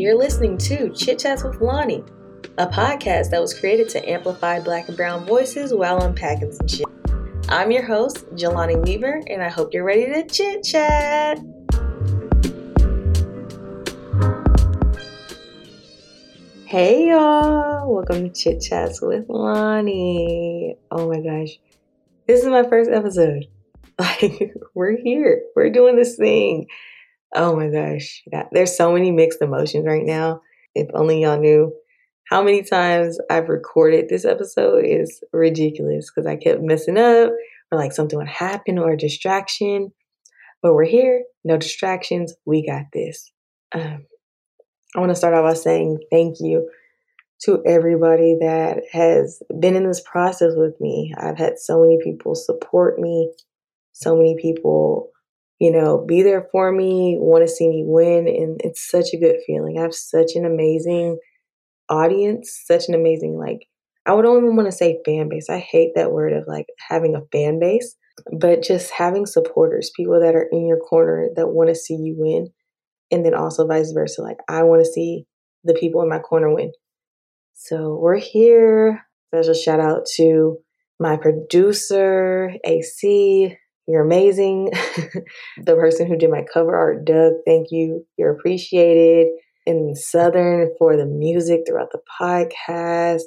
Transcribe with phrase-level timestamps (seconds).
[0.00, 2.02] You're listening to Chit Chats with Lonni,
[2.56, 6.86] a podcast that was created to amplify black and brown voices while unpacking some shit.
[7.50, 11.38] I'm your host, Jelani Weaver, and I hope you're ready to chit chat.
[16.64, 20.78] Hey y'all, welcome to Chit Chats with Lonni.
[20.90, 21.58] Oh my gosh,
[22.26, 23.48] this is my first episode.
[23.98, 26.68] Like, we're here, we're doing this thing.
[27.34, 30.40] Oh my gosh, there's so many mixed emotions right now.
[30.74, 31.72] If only y'all knew
[32.28, 37.30] how many times I've recorded this episode is ridiculous because I kept messing up
[37.70, 39.92] or like something would happen or a distraction.
[40.62, 42.34] But we're here, no distractions.
[42.44, 43.32] We got this.
[43.72, 44.06] Um,
[44.94, 46.68] I want to start off by saying thank you
[47.44, 51.14] to everybody that has been in this process with me.
[51.16, 53.32] I've had so many people support me,
[53.92, 55.10] so many people,
[55.60, 58.26] you know, be there for me, want to see me win.
[58.26, 59.78] And it's such a good feeling.
[59.78, 61.18] I have such an amazing
[61.88, 63.66] audience, such an amazing, like,
[64.06, 65.50] I would only want to say fan base.
[65.50, 67.94] I hate that word of like having a fan base,
[68.32, 72.14] but just having supporters, people that are in your corner that want to see you
[72.16, 72.48] win.
[73.10, 74.22] And then also vice versa.
[74.22, 75.26] Like, I want to see
[75.64, 76.72] the people in my corner win.
[77.52, 79.04] So we're here.
[79.26, 80.58] Special shout out to
[80.98, 83.56] my producer, AC.
[83.86, 84.70] You're amazing.
[85.64, 88.06] the person who did my cover art, Doug, thank you.
[88.16, 89.28] You're appreciated.
[89.66, 93.22] And Southern for the music throughout the podcast.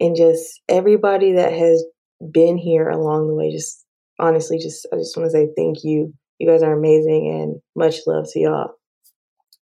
[0.00, 1.84] And just everybody that has
[2.32, 3.50] been here along the way.
[3.50, 3.84] Just
[4.18, 6.12] honestly, just I just want to say thank you.
[6.38, 8.70] You guys are amazing and much love to y'all.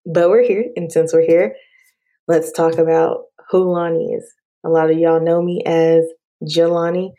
[0.06, 1.54] But we're here, and since we're here,
[2.28, 4.32] let's talk about who Lonni is.
[4.64, 6.04] A lot of y'all know me as
[6.44, 7.10] Jelani.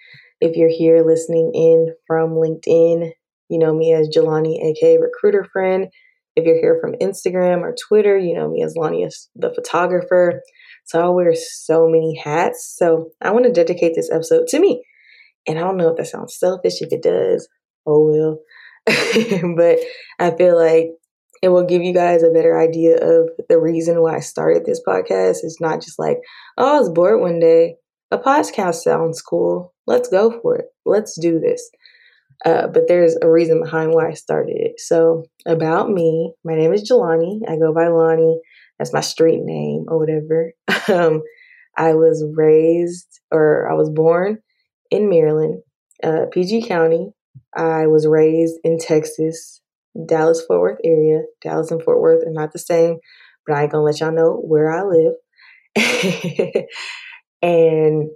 [0.41, 3.11] If you're here listening in from LinkedIn,
[3.49, 5.87] you know me as Jelani, aka Recruiter Friend.
[6.35, 10.41] If you're here from Instagram or Twitter, you know me as Lonni, the photographer.
[10.85, 12.73] So I wear so many hats.
[12.77, 14.83] So I want to dedicate this episode to me.
[15.47, 16.81] And I don't know if that sounds selfish.
[16.81, 17.47] If it does,
[17.85, 18.39] oh well.
[19.57, 19.79] but
[20.19, 20.91] I feel like
[21.41, 24.81] it will give you guys a better idea of the reason why I started this
[24.85, 25.43] podcast.
[25.43, 26.17] It's not just like,
[26.57, 27.75] oh, I was bored one day.
[28.11, 29.73] A podcast sounds cool.
[29.85, 30.65] Let's go for it.
[30.85, 31.69] Let's do this.
[32.43, 34.79] Uh, but there's a reason behind why I started it.
[34.79, 37.41] So, about me, my name is Jelani.
[37.47, 38.37] I go by Lonni.
[38.77, 40.53] That's my street name or whatever.
[40.87, 41.21] um,
[41.77, 44.39] I was raised or I was born
[44.89, 45.61] in Maryland,
[46.03, 47.11] uh, PG County.
[47.55, 49.61] I was raised in Texas.
[50.05, 51.23] Dallas Fort Worth area.
[51.41, 52.99] Dallas and Fort Worth are not the same,
[53.45, 55.13] but I ain't gonna let y'all know where I live.
[57.41, 58.09] and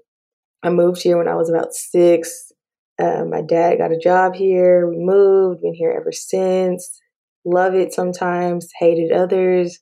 [0.64, 2.52] I moved here when I was about six.
[3.00, 4.88] Uh, my dad got a job here.
[4.88, 6.90] We moved, been here ever since.
[7.46, 9.80] Love it sometimes, hated others.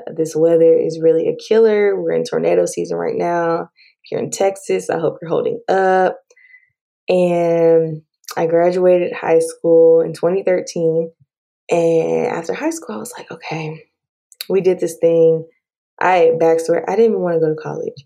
[0.00, 2.00] Uh, this weather is really a killer.
[2.00, 3.68] We're in tornado season right now
[4.02, 4.90] here in Texas.
[4.90, 6.16] I hope you're holding up.
[7.08, 8.02] And
[8.36, 11.12] I graduated high school in 2013.
[11.70, 13.84] And after high school, I was like, okay,
[14.48, 15.46] we did this thing.
[16.00, 18.04] I backstory, I didn't even want to go to college.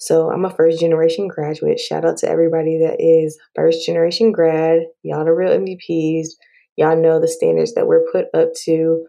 [0.00, 1.78] So I'm a first generation graduate.
[1.78, 4.80] Shout out to everybody that is first generation grad.
[5.02, 6.28] Y'all the real MVPs.
[6.76, 9.06] Y'all know the standards that we're put up to.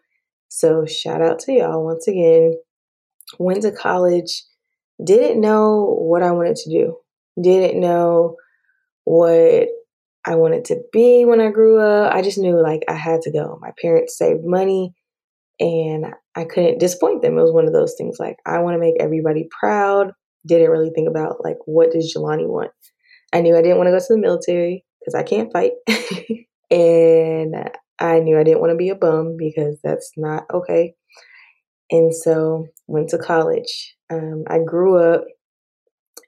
[0.50, 2.56] So shout out to y'all once again.
[3.40, 4.44] Went to college,
[5.02, 6.98] didn't know what I wanted to do.
[7.42, 8.36] Didn't know
[9.06, 9.70] what
[10.26, 12.14] I wanted to be when I grew up.
[12.14, 13.58] I just knew like I had to go.
[13.62, 14.94] My parents saved money
[15.58, 17.38] and I couldn't disappoint them.
[17.38, 20.12] It was one of those things like I want to make everybody proud.
[20.46, 22.72] Didn't really think about like what does Jelani want.
[23.34, 25.72] I knew I didn't want to go to the military because I can't fight.
[26.72, 27.56] and
[28.00, 30.96] I knew I didn't want to be a bum because that's not okay.
[31.92, 33.96] And so went to college.
[34.10, 35.26] Um, I grew up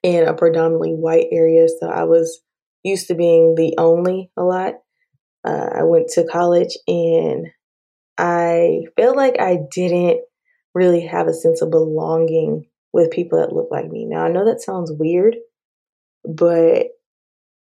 [0.03, 2.41] in a predominantly white area, so I was
[2.84, 4.75] used to being the only a lot.
[5.46, 7.47] Uh, I went to college and
[8.17, 10.22] I felt like I didn't
[10.73, 14.05] really have a sense of belonging with people that look like me.
[14.05, 15.35] Now, I know that sounds weird,
[16.23, 16.87] but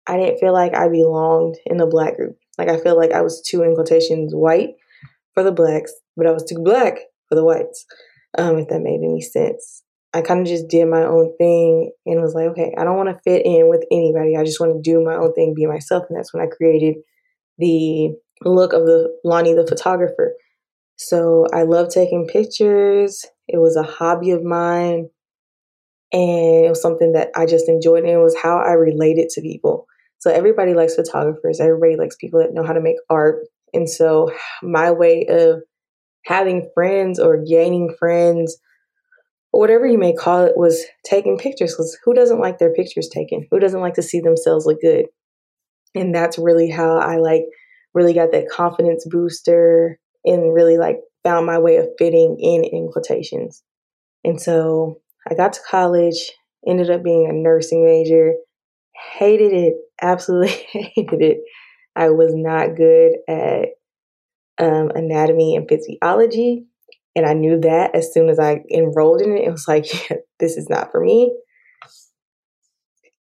[0.07, 2.37] I didn't feel like I belonged in the black group.
[2.57, 4.71] Like, I feel like I was too, in quotations, white
[5.33, 6.99] for the blacks, but I was too black
[7.29, 7.85] for the whites,
[8.37, 9.83] um, if that made any sense.
[10.13, 13.09] I kind of just did my own thing and was like, okay, I don't want
[13.09, 14.35] to fit in with anybody.
[14.35, 16.03] I just want to do my own thing, be myself.
[16.09, 16.95] And that's when I created
[17.57, 18.13] the
[18.43, 20.33] look of the Lonni the photographer.
[20.97, 23.25] So I love taking pictures.
[23.47, 25.09] It was a hobby of mine.
[26.13, 28.03] And it was something that I just enjoyed.
[28.03, 29.87] And it was how I related to people.
[30.19, 31.59] So everybody likes photographers.
[31.59, 33.39] Everybody likes people that know how to make art.
[33.73, 34.31] And so
[34.61, 35.61] my way of
[36.25, 38.57] having friends or gaining friends
[39.51, 41.73] or whatever you may call it, was taking pictures.
[41.73, 43.47] Because who doesn't like their pictures taken?
[43.51, 45.07] Who doesn't like to see themselves look good?
[45.93, 47.43] And that's really how I like
[47.93, 52.89] really got that confidence booster and really like found my way of fitting in in
[52.91, 53.63] quotations.
[54.23, 56.31] And so I got to college,
[56.67, 58.33] ended up being a nursing major,
[59.17, 61.37] hated it, absolutely hated it.
[61.95, 63.69] I was not good at
[64.59, 66.65] um, anatomy and physiology.
[67.15, 70.17] And I knew that as soon as I enrolled in it, it was like, yeah,
[70.39, 71.33] this is not for me.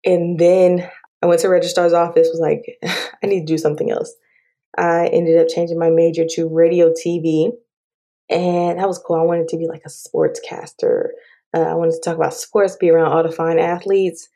[0.04, 0.88] And then
[1.22, 2.78] I went to registrar's office, was like,
[3.22, 4.14] I need to do something else.
[4.78, 7.50] I ended up changing my major to radio TV.
[8.30, 9.16] And that was cool.
[9.16, 11.08] I wanted to be like a sportscaster.
[11.54, 14.28] Uh, I wanted to talk about sports, be around all the fine athletes.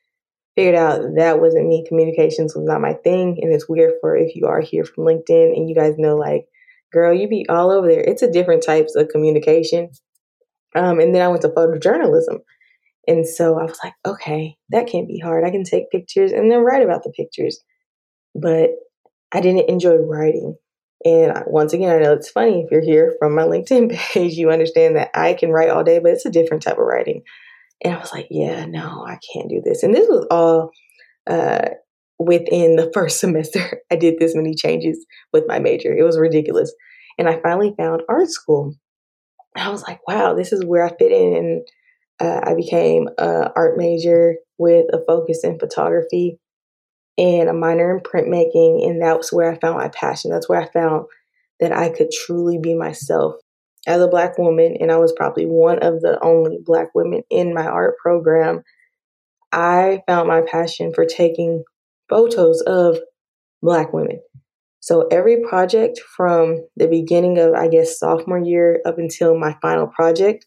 [0.56, 1.84] Figured out that wasn't me.
[1.86, 3.38] Communications was not my thing.
[3.42, 6.46] And it's weird for if you are here from LinkedIn and you guys know, like,
[6.92, 8.00] girl, you be all over there.
[8.00, 9.90] It's a different types of communication.
[10.76, 12.38] Um, and then I went to photojournalism.
[13.06, 15.44] And so I was like, okay, that can't be hard.
[15.44, 17.60] I can take pictures and then write about the pictures.
[18.34, 18.70] But
[19.32, 20.56] I didn't enjoy writing.
[21.04, 24.50] And once again, I know it's funny if you're here from my LinkedIn page, you
[24.50, 27.22] understand that I can write all day, but it's a different type of writing.
[27.82, 29.82] And I was like, yeah, no, I can't do this.
[29.82, 30.70] And this was all
[31.26, 31.68] uh,
[32.18, 33.82] within the first semester.
[33.90, 35.94] I did this many changes with my major.
[35.94, 36.74] It was ridiculous.
[37.18, 38.74] And I finally found art school.
[39.56, 41.36] I was like, wow, this is where I fit in.
[41.36, 41.62] And
[42.20, 46.38] uh, I became an art major with a focus in photography
[47.16, 48.86] and a minor in printmaking.
[48.86, 50.30] And that's where I found my passion.
[50.30, 51.06] That's where I found
[51.60, 53.36] that I could truly be myself
[53.86, 54.76] as a Black woman.
[54.80, 58.62] And I was probably one of the only Black women in my art program.
[59.52, 61.62] I found my passion for taking
[62.08, 62.98] photos of
[63.62, 64.20] Black women.
[64.80, 69.86] So every project from the beginning of, I guess, sophomore year up until my final
[69.86, 70.44] project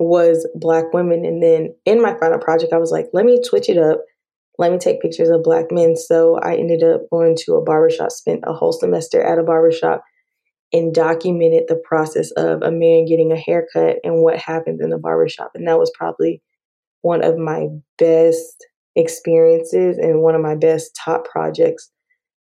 [0.00, 1.24] was Black women.
[1.24, 4.00] And then in my final project, I was like, let me switch it up
[4.58, 5.96] let me take pictures of black men.
[5.96, 10.02] So I ended up going to a barbershop, spent a whole semester at a barbershop
[10.72, 14.98] and documented the process of a man getting a haircut and what happened in the
[14.98, 15.52] barbershop.
[15.54, 16.42] And that was probably
[17.02, 18.66] one of my best
[18.96, 21.90] experiences and one of my best top projects.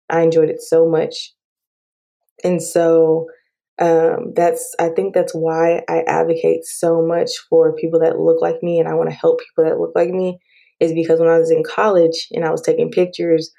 [0.09, 1.33] I enjoyed it so much.
[2.43, 3.27] And so
[3.79, 8.61] um, that's I think that's why I advocate so much for people that look like
[8.61, 10.39] me and I want to help people that look like me
[10.79, 13.51] is because when I was in college and I was taking pictures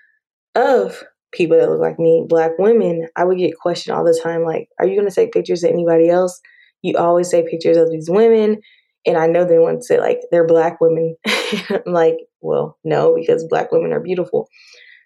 [0.54, 1.02] of
[1.32, 4.68] people that look like me, black women, I would get questioned all the time like,
[4.78, 6.40] Are you going to take pictures of anybody else?
[6.82, 8.60] You always say pictures of these women.
[9.06, 11.16] And I know they want to say, like, they're black women.
[11.26, 14.48] I'm like, Well, no, because black women are beautiful.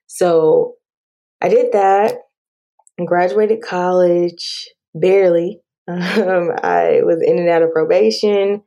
[0.07, 0.75] So
[1.41, 2.17] I did that,
[3.05, 5.61] graduated college barely.
[5.89, 8.63] Um, I was in and out of probation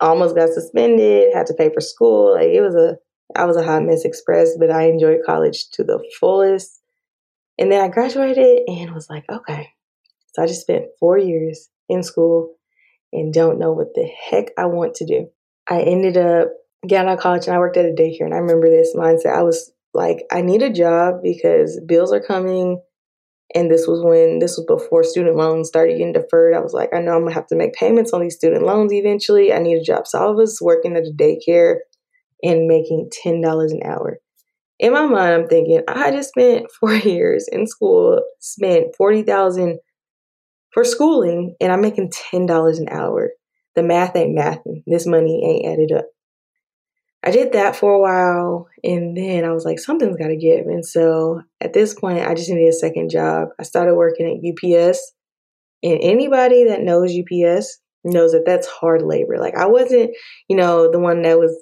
[0.00, 2.34] almost got suspended, had to pay for school.
[2.34, 2.96] Like it was a
[3.36, 6.80] I was a hot mess express, but I enjoyed college to the fullest.
[7.58, 9.70] And then I graduated and was like, okay.
[10.32, 12.54] So I just spent four years in school
[13.12, 15.28] and don't know what the heck I want to do.
[15.68, 16.48] I ended up
[16.86, 18.24] getting out of college and I worked at a daycare.
[18.24, 19.36] And I remember this mindset.
[19.36, 22.82] I was like, I need a job because bills are coming.
[23.54, 26.54] And this was when this was before student loans started getting deferred.
[26.54, 28.92] I was like, I know I'm gonna have to make payments on these student loans
[28.92, 29.52] eventually.
[29.52, 30.06] I need a job.
[30.06, 31.76] So I was working at a daycare
[32.42, 34.18] and making ten dollars an hour.
[34.80, 39.78] In my mind, I'm thinking, I just spent four years in school, spent forty thousand
[40.72, 43.30] for schooling, and I'm making ten dollars an hour.
[43.76, 44.82] The math ain't mathing.
[44.86, 46.06] This money ain't added up.
[47.24, 50.66] I did that for a while and then I was like, something's got to give.
[50.66, 53.48] And so at this point, I just needed a second job.
[53.58, 55.12] I started working at UPS.
[55.82, 59.38] And anybody that knows UPS knows that that's hard labor.
[59.38, 60.10] Like I wasn't,
[60.48, 61.58] you know, the one that was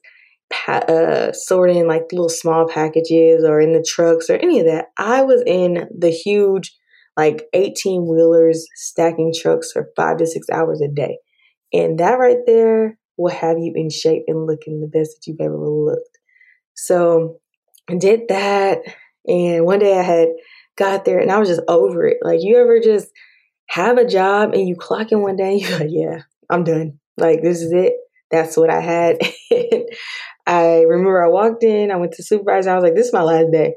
[0.67, 4.87] uh, sorting like little small packages or in the trucks or any of that.
[4.99, 6.77] I was in the huge,
[7.17, 11.19] like 18 wheelers stacking trucks for five to six hours a day.
[11.73, 15.41] And that right there will have you in shape and looking the best that you've
[15.41, 16.19] ever looked.
[16.75, 17.41] So
[17.91, 18.79] I did that.
[19.27, 20.29] And one day I had
[20.77, 22.19] got there and I was just over it.
[22.23, 23.09] Like, you ever just
[23.69, 26.99] have a job and you clock in one day, you're like, yeah, I'm done.
[27.17, 27.95] Like, this is it.
[28.31, 29.19] That's what I had.
[30.47, 33.23] I remember I walked in, I went to supervisor, I was like, this is my
[33.23, 33.75] last day.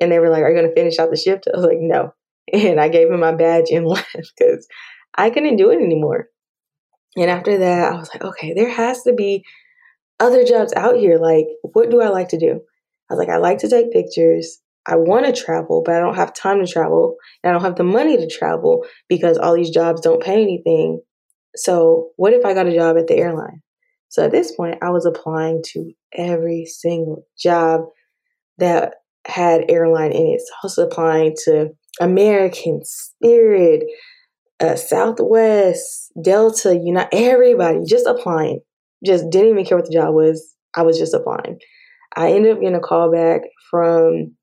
[0.00, 1.46] And they were like, Are you going to finish out the shift?
[1.46, 2.14] I was like, No.
[2.52, 4.66] And I gave him my badge and left because
[5.14, 6.26] I couldn't do it anymore.
[7.16, 9.44] And after that, I was like, okay, there has to be
[10.18, 11.18] other jobs out here.
[11.18, 12.60] Like, what do I like to do?
[13.10, 14.58] I was like, I like to take pictures.
[14.86, 17.16] I want to travel, but I don't have time to travel.
[17.42, 21.00] And I don't have the money to travel because all these jobs don't pay anything.
[21.56, 23.62] So, what if I got a job at the airline?
[24.10, 27.82] So at this point, I was applying to every single job
[28.58, 28.94] that
[29.26, 30.40] had airline in it.
[30.40, 33.84] So I was applying to American, Spirit,
[34.60, 38.60] uh, Southwest, Delta, you know, everybody just applying.
[39.04, 40.54] Just didn't even care what the job was.
[40.74, 41.58] I was just applying.
[42.14, 44.34] I ended up getting a call back from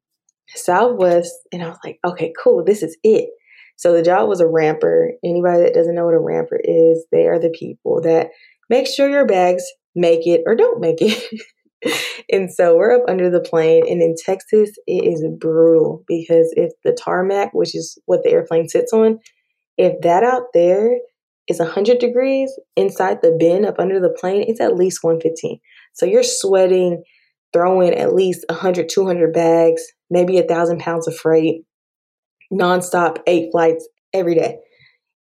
[0.50, 3.29] Southwest, and I was like, okay, cool, this is it.
[3.75, 5.12] So the job was a ramper.
[5.24, 8.29] Anybody that doesn't know what a ramper is, they are the people that
[8.69, 9.63] make sure your bags
[9.95, 11.24] make it or don't make it.
[12.31, 16.71] and so we're up under the plane, and in Texas, it is brutal because if
[16.83, 19.19] the tarmac, which is what the airplane sits on,
[19.77, 20.98] if that out there
[21.48, 25.60] is 100 degrees inside the bin up under the plane, it's at least 115.
[25.93, 27.03] So you're sweating,
[27.53, 31.63] throwing at least 100, 200 bags, maybe a thousand pounds of freight,
[32.51, 34.60] nonstop, eight flights every day.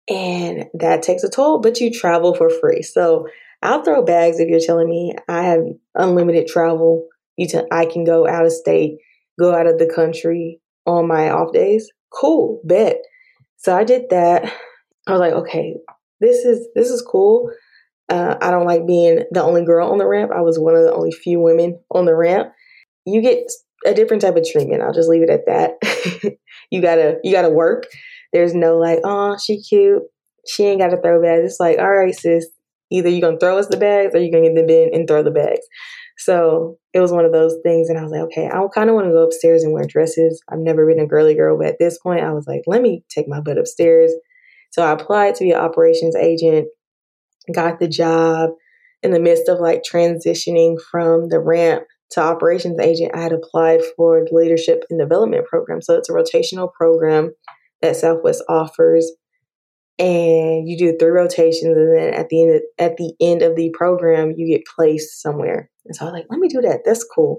[0.10, 2.82] And that takes a toll, but you travel for free.
[2.82, 3.27] So
[3.62, 5.63] I'll throw bags if you're telling me I have
[5.96, 7.08] unlimited travel.
[7.36, 8.98] You t- I can go out of state,
[9.39, 11.92] go out of the country on my off days.
[12.13, 13.01] Cool, bet.
[13.58, 14.52] So I did that.
[15.08, 15.76] I was like, okay,
[16.20, 17.50] this is this is cool.
[18.10, 20.32] Uh, I don't like being the only girl on the ramp.
[20.34, 22.54] I was one of the only few women on the ramp.
[23.06, 23.52] You get
[23.86, 24.82] a different type of treatment.
[24.82, 26.38] I'll just leave it at that.
[26.72, 27.86] you gotta you gotta work.
[28.34, 30.04] There's no like, oh, she cute.
[30.48, 31.44] She ain't got to throw bags.
[31.46, 32.48] It's like, all right, sis.
[32.90, 35.08] Either you're gonna throw us the bags or you're gonna get in the bin and
[35.08, 35.66] throw the bags.
[36.18, 38.96] So it was one of those things, and I was like, okay, I kind of
[38.96, 40.42] want to go upstairs and wear dresses.
[40.50, 43.04] I've never been a girly girl, but at this point, I was like, let me
[43.10, 44.12] take my butt upstairs.
[44.72, 46.68] So I applied to be an operations agent,
[47.54, 48.52] got the job.
[49.04, 53.82] In the midst of like transitioning from the ramp to operations agent, I had applied
[53.96, 55.84] for the leadership and development program.
[55.84, 57.32] So it's a rotational program
[57.84, 59.12] that Southwest offers
[60.00, 63.56] and you do three rotations and then at the end of, at the end of
[63.56, 65.70] the program you get placed somewhere.
[65.86, 66.82] And so i was like let me do that.
[66.86, 67.38] That's cool.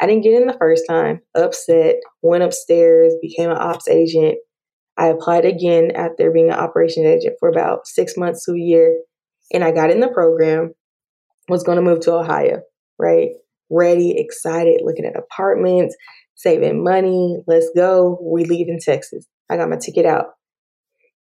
[0.00, 1.20] I didn't get in the first time.
[1.34, 1.96] Upset.
[2.22, 4.36] Went upstairs became an ops agent.
[4.96, 9.00] I applied again after being an operations agent for about six months to a year
[9.52, 10.74] and i got in the program.
[11.48, 12.62] Was going to move to ohio
[13.00, 13.30] right?
[13.70, 15.96] Ready excited looking at apartments
[16.34, 17.38] saving money.
[17.46, 18.18] Let's go.
[18.22, 19.26] We leave in texas.
[19.50, 20.26] I got my ticket out.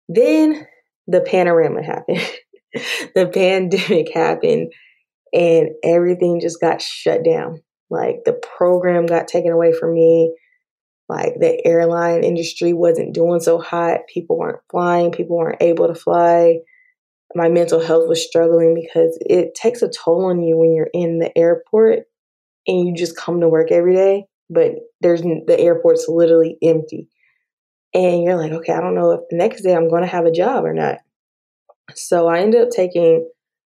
[0.07, 0.65] Then
[1.09, 2.21] the panorama happened.
[3.15, 4.71] the pandemic happened
[5.33, 7.61] and everything just got shut down.
[7.89, 10.35] Like the program got taken away from me.
[11.07, 14.01] Like the airline industry wasn't doing so hot.
[14.13, 15.11] People weren't flying.
[15.11, 16.59] People weren't able to fly.
[17.33, 21.17] My mental health was struggling because it takes a toll on you when you're in
[21.17, 22.03] the airport
[22.67, 27.07] and you just come to work every day, but there's the airport's literally empty
[27.93, 30.25] and you're like, okay, I don't know if the next day I'm going to have
[30.25, 30.99] a job or not.
[31.95, 33.27] So I ended up taking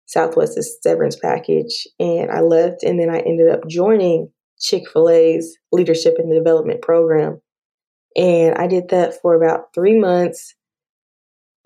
[0.06, 5.58] Southwest's severance package and I left, and then I ended up joining Chick fil A's
[5.72, 7.40] leadership and development program.
[8.16, 10.54] And I did that for about three months.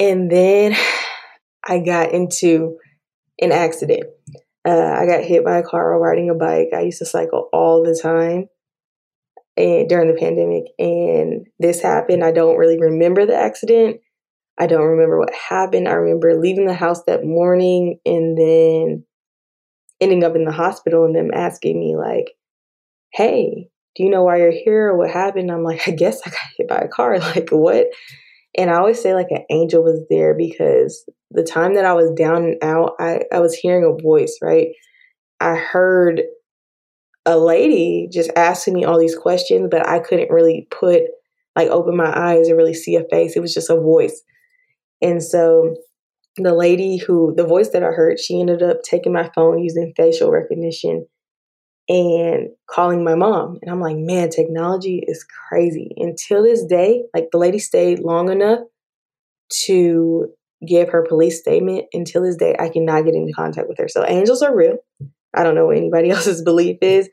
[0.01, 0.75] And then
[1.65, 2.79] I got into
[3.41, 4.05] an accident.
[4.67, 6.71] Uh, I got hit by a car while riding a bike.
[6.75, 8.49] I used to cycle all the time
[9.57, 12.25] and during the pandemic and this happened.
[12.25, 13.99] I don't really remember the accident.
[14.59, 15.89] I don't remember what happened.
[15.89, 19.05] I remember leaving the house that morning and then
[20.01, 22.33] ending up in the hospital and them asking me like,
[23.13, 26.31] "Hey, do you know why you're here or what happened?" I'm like, "I guess I
[26.31, 27.87] got hit by a car." Like, what?
[28.59, 32.11] And I always say like an angel was there because the time that I was
[32.13, 34.69] down and out, I, I was hearing a voice, right?
[35.41, 36.23] I heard
[37.31, 41.03] a lady just asking me all these questions, but I couldn't really put
[41.55, 43.37] like open my eyes and really see a face.
[43.37, 44.23] It was just a voice.
[45.01, 45.77] And so
[46.37, 49.93] the lady who the voice that I heard, she ended up taking my phone using
[49.97, 51.07] facial recognition
[51.89, 53.59] and calling my mom.
[53.63, 55.93] And I'm like, man, technology is crazy.
[55.97, 58.61] Until this day, like the lady stayed long enough
[59.67, 60.33] to
[60.67, 61.85] give her police statement.
[61.93, 63.89] Until this day, I cannot get into contact with her.
[63.89, 64.79] So angels are real.
[65.35, 67.09] I don't know what anybody else's belief is,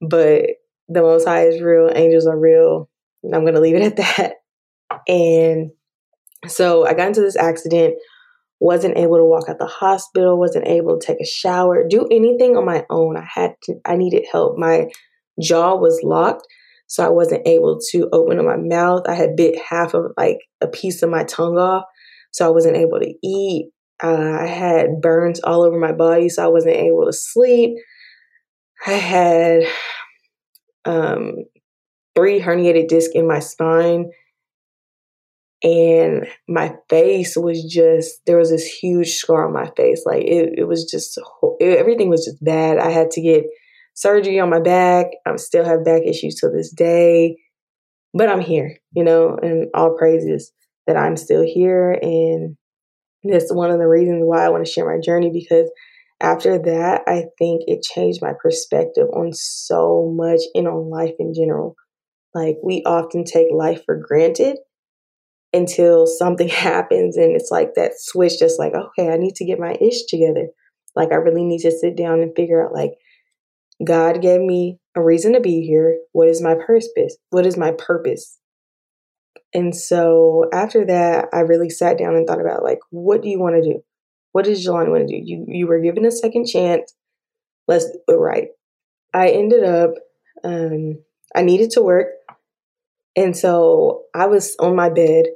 [0.00, 0.46] but
[0.88, 1.90] the Most High is real.
[1.94, 2.88] Angels are real.
[3.24, 4.34] I'm going to leave it at that.
[5.08, 5.70] And
[6.46, 7.94] so I got into this accident,
[8.60, 12.56] wasn't able to walk out the hospital, wasn't able to take a shower, do anything
[12.56, 13.16] on my own.
[13.16, 14.58] I had to, I needed help.
[14.58, 14.88] My
[15.40, 16.46] jaw was locked,
[16.86, 19.02] so I wasn't able to open up my mouth.
[19.08, 21.84] I had bit half of like a piece of my tongue off,
[22.30, 23.70] so I wasn't able to eat.
[24.02, 27.76] Uh, I had burns all over my body, so I wasn't able to sleep.
[28.86, 29.62] I had
[30.84, 31.44] um,
[32.14, 34.10] three herniated discs in my spine.
[35.62, 40.54] and my face was just there was this huge scar on my face like it,
[40.58, 41.18] it was just
[41.60, 43.44] it, everything was just bad i had to get
[43.94, 47.36] surgery on my back i still have back issues to this day
[48.14, 50.52] but i'm here you know and all praises
[50.86, 52.56] that i'm still here and
[53.24, 55.70] that's one of the reasons why i want to share my journey because
[56.20, 61.34] after that i think it changed my perspective on so much and on life in
[61.34, 61.74] general.
[62.34, 64.58] Like we often take life for granted
[65.52, 69.58] until something happens and it's like that switch just like okay i need to get
[69.58, 70.48] my ish together.
[70.96, 72.92] Like i really need to sit down and figure out like
[73.84, 75.98] god gave me a reason to be here.
[76.12, 77.16] What is my purpose?
[77.30, 78.38] What is my purpose
[79.54, 83.38] and so after that i really sat down and thought about like what do you
[83.38, 83.82] want to do
[84.32, 86.92] what does Jelani want to do you you were given a second chance
[87.68, 88.48] let's do it right
[89.12, 89.92] i ended up
[90.42, 90.98] um
[91.34, 92.08] i needed to work
[93.16, 95.26] and so i was on my bed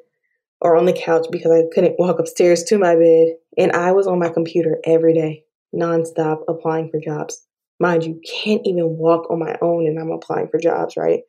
[0.60, 3.28] or on the couch because I couldn't walk upstairs to my bed.
[3.56, 5.44] And I was on my computer every day,
[5.74, 7.46] nonstop applying for jobs.
[7.80, 11.20] Mind you, can't even walk on my own and I'm applying for jobs, right?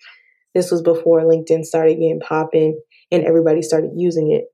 [0.55, 2.79] This was before LinkedIn started getting popping
[3.11, 4.45] and everybody started using it.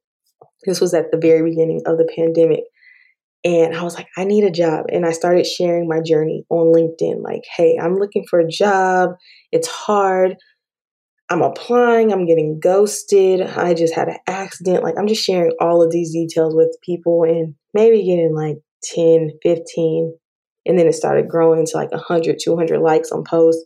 [0.65, 2.63] This was at the very beginning of the pandemic.
[3.43, 4.85] And I was like, I need a job.
[4.91, 9.11] And I started sharing my journey on LinkedIn like, hey, I'm looking for a job.
[9.51, 10.35] It's hard.
[11.29, 14.83] I'm applying, I'm getting ghosted, I just had an accident.
[14.83, 18.57] Like, I'm just sharing all of these details with people and maybe getting like
[18.93, 20.15] 10, 15.
[20.67, 23.65] And then it started growing to like 100, 200 likes on posts,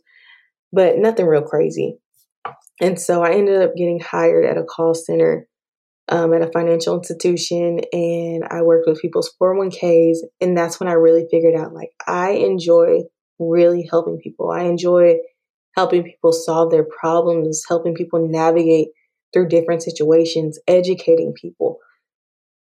[0.72, 1.98] but nothing real crazy.
[2.80, 5.46] And so I ended up getting hired at a call center
[6.08, 10.18] um, at a financial institution and I worked with people's 401ks.
[10.40, 13.02] And that's when I really figured out like, I enjoy
[13.38, 14.50] really helping people.
[14.50, 15.18] I enjoy
[15.76, 18.88] helping people solve their problems, helping people navigate
[19.32, 21.78] through different situations, educating people.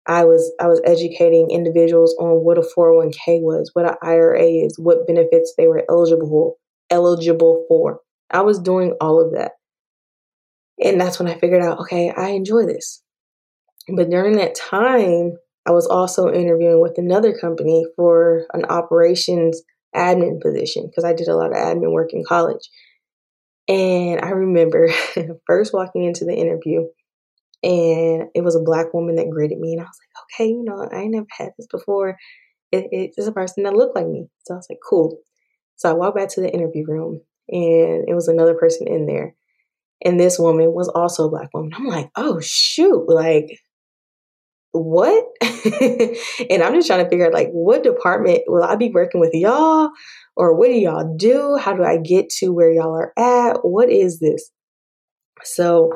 [0.07, 4.79] I was I was educating individuals on what a 401k was, what an IRA is,
[4.79, 6.57] what benefits they were eligible
[6.89, 7.99] eligible for.
[8.31, 9.51] I was doing all of that.
[10.83, 13.01] And that's when I figured out, okay, I enjoy this.
[13.95, 15.33] But during that time,
[15.65, 19.61] I was also interviewing with another company for an operations
[19.95, 22.69] admin position because I did a lot of admin work in college.
[23.67, 24.89] And I remember
[25.47, 26.85] first walking into the interview,
[27.63, 30.63] and it was a black woman that greeted me, and I was like, okay, you
[30.63, 32.17] know, I never had this before.
[32.71, 35.17] It, it's a person that looked like me, so I was like, cool.
[35.75, 39.35] So I walked back to the interview room, and it was another person in there,
[40.03, 41.71] and this woman was also a black woman.
[41.75, 43.59] I'm like, oh shoot, like
[44.71, 45.25] what?
[45.41, 49.33] and I'm just trying to figure out like what department will I be working with
[49.33, 49.89] y'all
[50.35, 51.57] or what do y'all do?
[51.57, 53.59] How do I get to where y'all are at?
[53.63, 54.51] What is this?
[55.43, 55.91] So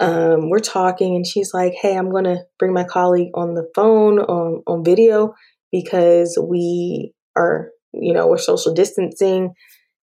[0.00, 4.18] um, we're talking and she's like, Hey, I'm gonna bring my colleague on the phone
[4.18, 5.34] on, on video
[5.70, 9.52] because we are, you know, we're social distancing.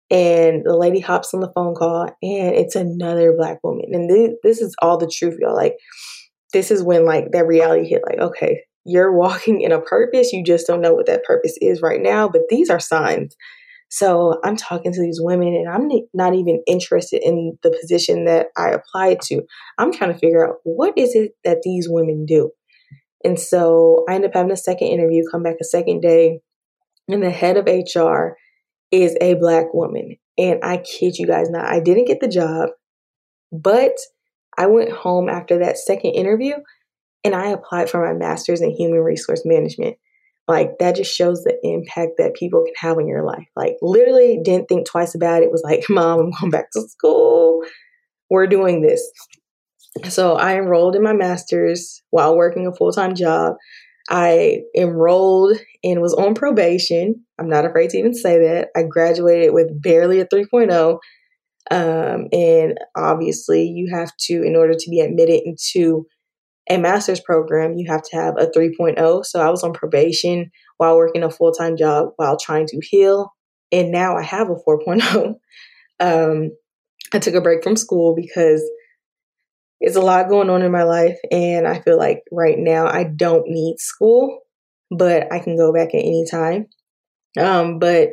[0.10, 3.88] And the lady hops on the phone call and it's another black woman.
[3.92, 5.54] And th- this is all the truth, y'all.
[5.54, 5.76] Like,
[6.54, 10.44] this is when like that reality hit like okay you're walking in a purpose you
[10.44, 13.36] just don't know what that purpose is right now but these are signs
[13.90, 18.48] so i'm talking to these women and i'm not even interested in the position that
[18.58, 19.42] i applied to
[19.78, 22.52] i'm trying to figure out what is it that these women do
[23.24, 26.40] and so i end up having a second interview come back a second day
[27.08, 28.36] and the head of hr
[28.92, 32.70] is a black woman and i kid you guys not i didn't get the job
[33.52, 33.98] but
[34.58, 36.56] I went home after that second interview
[37.24, 39.98] and I applied for my master's in human resource management.
[40.48, 43.48] Like that just shows the impact that people can have in your life.
[43.56, 45.52] Like literally didn't think twice about it.
[45.52, 47.62] Was like, "Mom, I'm going back to school.
[48.30, 49.10] We're doing this."
[50.10, 53.56] So I enrolled in my master's while working a full-time job.
[54.10, 57.26] I enrolled and was on probation.
[57.40, 58.70] I'm not afraid to even say that.
[58.76, 61.00] I graduated with barely a 3.0
[61.70, 66.06] um, and obviously, you have to, in order to be admitted into
[66.70, 69.26] a master's program, you have to have a 3.0.
[69.26, 73.34] So I was on probation while working a full time job while trying to heal.
[73.72, 75.36] And now I have a 4.0.
[76.00, 76.52] Um,
[77.12, 78.62] I took a break from school because
[79.80, 81.18] it's a lot going on in my life.
[81.32, 84.40] And I feel like right now I don't need school,
[84.90, 86.68] but I can go back at any time.
[87.40, 88.10] Um, but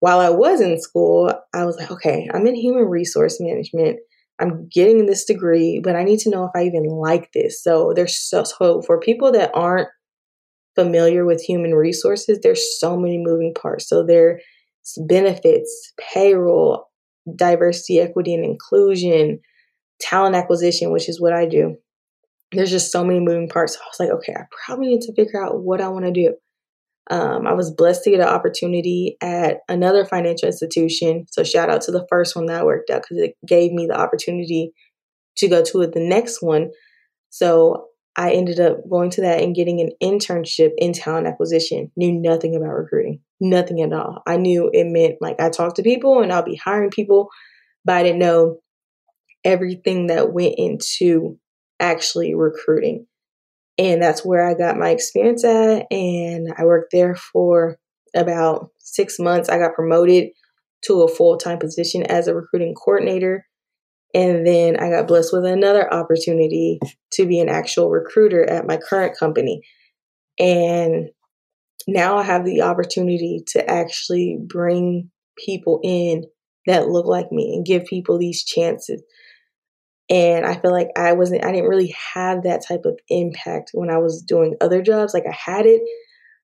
[0.00, 4.00] while I was in school, I was like, okay, I'm in human resource management.
[4.40, 7.62] I'm getting this degree, but I need to know if I even like this.
[7.62, 9.88] So there's so, so for people that aren't
[10.74, 13.88] familiar with human resources, there's so many moving parts.
[13.88, 14.42] So there's
[15.06, 16.86] benefits, payroll,
[17.36, 19.38] diversity, equity, and inclusion,
[20.00, 21.76] talent acquisition, which is what I do.
[22.52, 23.76] there's just so many moving parts.
[23.76, 26.34] I was like, okay, I probably need to figure out what I want to do.
[27.10, 31.26] Um, I was blessed to get an opportunity at another financial institution.
[31.30, 33.98] So shout out to the first one that worked out because it gave me the
[33.98, 34.72] opportunity
[35.36, 36.70] to go to the next one.
[37.30, 41.90] So I ended up going to that and getting an internship in talent acquisition.
[41.96, 44.22] Knew nothing about recruiting, nothing at all.
[44.26, 47.28] I knew it meant like I talked to people and I'll be hiring people,
[47.84, 48.60] but I didn't know
[49.44, 51.38] everything that went into
[51.80, 53.06] actually recruiting.
[53.76, 55.86] And that's where I got my experience at.
[55.90, 57.76] And I worked there for
[58.14, 59.48] about six months.
[59.48, 60.28] I got promoted
[60.86, 63.46] to a full time position as a recruiting coordinator.
[64.14, 66.78] And then I got blessed with another opportunity
[67.14, 69.62] to be an actual recruiter at my current company.
[70.38, 71.08] And
[71.88, 76.24] now I have the opportunity to actually bring people in
[76.66, 79.02] that look like me and give people these chances.
[80.10, 83.90] And I feel like I wasn't, I didn't really have that type of impact when
[83.90, 85.14] I was doing other jobs.
[85.14, 85.80] Like I had it,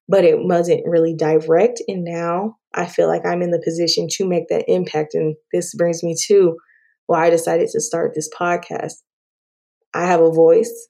[0.07, 1.81] but it wasn't really direct.
[1.87, 5.13] And now I feel like I'm in the position to make that impact.
[5.13, 6.57] And this brings me to
[7.05, 8.93] why I decided to start this podcast.
[9.93, 10.87] I have a voice.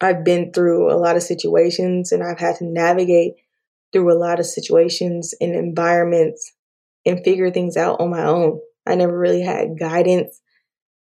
[0.00, 3.34] I've been through a lot of situations and I've had to navigate
[3.92, 6.52] through a lot of situations and environments
[7.06, 8.60] and figure things out on my own.
[8.86, 10.40] I never really had guidance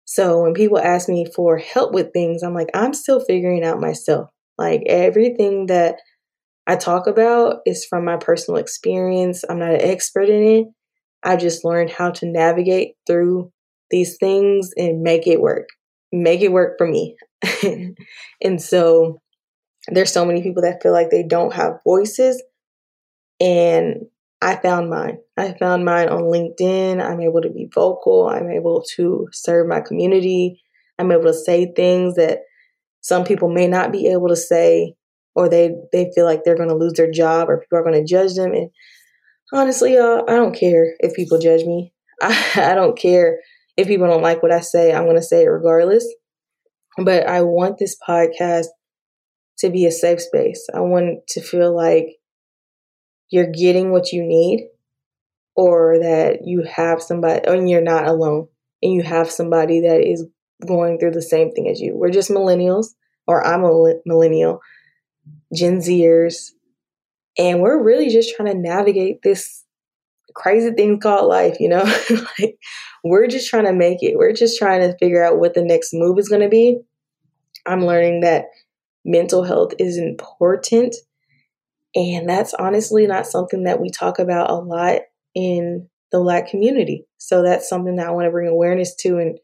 [0.08, 3.82] so when people ask me for help with things, I'm like, I'm still figuring out
[3.82, 4.30] myself.
[4.58, 5.98] Like everything that
[6.66, 9.44] I talk about is from my personal experience.
[9.48, 10.68] I'm not an expert in it.
[11.24, 13.52] I just learned how to navigate through
[13.92, 15.68] these things and make it work.
[16.14, 17.18] Make it work for me.
[18.42, 19.20] and so
[19.90, 22.42] there's so many people that feel like they don't have voices
[23.42, 24.06] and
[24.42, 25.18] I found mine.
[25.36, 27.04] I found mine on LinkedIn.
[27.04, 28.28] I'm able to be vocal.
[28.28, 30.62] I'm able to serve my community.
[31.00, 32.40] I'm able to say things that
[33.02, 34.96] some people may not be able to say
[35.38, 37.94] or they they feel like they're going to lose their job or people are going
[37.94, 38.70] to judge them and
[39.54, 43.40] honestly uh, i don't care if people judge me I, I don't care
[43.78, 46.06] if people don't like what i say i'm going to say it regardless
[46.98, 48.66] but i want this podcast
[49.60, 52.08] to be a safe space i want to feel like
[53.30, 54.68] you're getting what you need
[55.56, 58.48] or that you have somebody and you're not alone
[58.82, 60.26] and you have somebody that is
[60.66, 61.96] going through the same thing as you.
[61.96, 62.88] We're just millennials
[63.26, 64.62] or I'm a millennial,
[65.54, 66.52] Gen Zers,
[67.38, 69.64] and we're really just trying to navigate this
[70.34, 71.84] crazy thing called life, you know?
[72.40, 72.58] like
[73.04, 74.18] we're just trying to make it.
[74.18, 76.78] We're just trying to figure out what the next move is going to be.
[77.66, 78.46] I'm learning that
[79.04, 80.96] mental health is important
[81.98, 85.02] and that's honestly not something that we talk about a lot
[85.34, 87.08] in the Black community.
[87.18, 89.40] So that's something that I want to bring awareness to and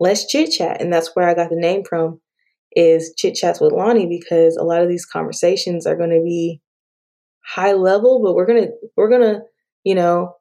[0.00, 0.82] let's chit chat.
[0.82, 2.20] And that's where I got the name from
[2.72, 6.60] is Chit Chats with Lonni because a lot of these conversations are going to be
[7.46, 9.42] high level, but we're going to, we're going to,
[9.84, 10.34] you know,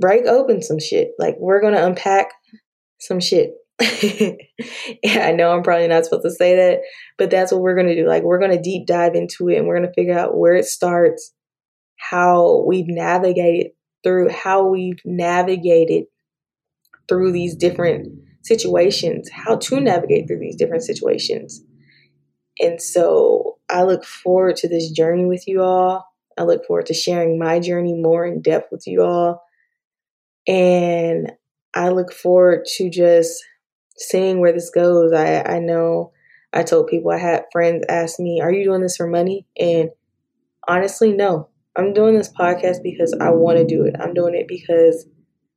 [0.00, 1.10] break open some shit.
[1.18, 2.30] Like we're going to unpack
[2.98, 3.52] some shit.
[3.82, 6.80] I know I'm probably not supposed to say that,
[7.18, 8.06] but that's what we're going to do.
[8.06, 10.54] Like, we're going to deep dive into it and we're going to figure out where
[10.54, 11.32] it starts,
[11.98, 13.72] how we've navigated
[14.04, 16.04] through, how we've navigated
[17.08, 18.08] through these different
[18.42, 21.62] situations, how to navigate through these different situations.
[22.60, 26.06] And so I look forward to this journey with you all.
[26.38, 29.42] I look forward to sharing my journey more in depth with you all.
[30.46, 31.32] And
[31.74, 33.42] I look forward to just
[33.96, 35.12] seeing where this goes.
[35.12, 36.12] I, I know
[36.52, 39.46] I told people I had friends ask me, Are you doing this for money?
[39.58, 39.90] And
[40.68, 41.48] honestly, no.
[41.76, 43.96] I'm doing this podcast because I want to do it.
[43.98, 45.06] I'm doing it because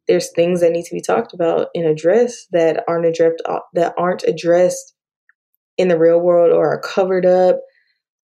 [0.08, 3.94] there's things that need to be talked about and addressed that aren't addressed uh, that
[3.98, 4.96] aren't addressed
[5.78, 7.60] in the real world or are covered up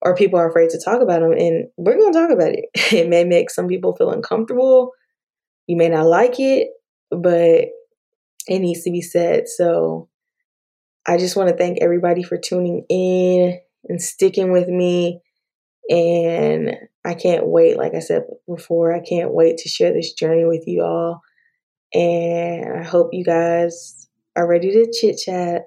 [0.03, 2.65] or people are afraid to talk about them and we're going to talk about it.
[2.93, 4.93] It may make some people feel uncomfortable.
[5.67, 6.69] You may not like it,
[7.11, 7.67] but
[8.47, 9.49] it needs to be said.
[9.49, 10.09] So
[11.07, 15.21] I just want to thank everybody for tuning in and sticking with me.
[15.89, 20.45] And I can't wait, like I said before, I can't wait to share this journey
[20.45, 21.21] with you all.
[21.95, 25.63] And I hope you guys are ready to chit chat.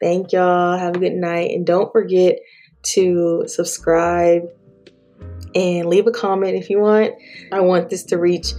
[0.00, 0.78] Thank y'all.
[0.78, 1.52] Have a good night.
[1.52, 2.36] And don't forget
[2.92, 4.42] to subscribe
[5.54, 7.14] and leave a comment if you want.
[7.50, 8.52] I want this to reach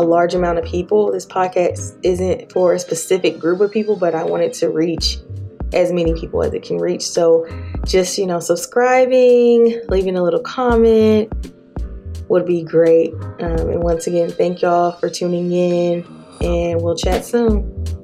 [0.00, 1.12] a large amount of people.
[1.12, 5.18] This podcast isn't for a specific group of people, but I want it to reach
[5.74, 7.02] as many people as it can reach.
[7.02, 7.46] So
[7.84, 11.30] just, you know, subscribing, leaving a little comment
[12.28, 13.12] would be great.
[13.40, 16.06] Um, and once again, thank y'all for tuning in,
[16.40, 17.99] and we'll chat soon.